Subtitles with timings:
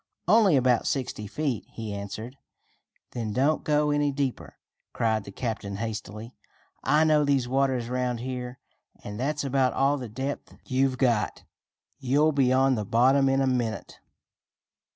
[0.27, 2.35] "Only about sixty feet," he answered.
[3.11, 4.57] "Then don't go any deeper!"
[4.93, 6.33] cried the captain hastily.
[6.83, 8.57] "I know these waters around here,
[9.03, 11.43] and that's about all the depth you've got.
[11.99, 13.99] You'll be on the bottom in a minute."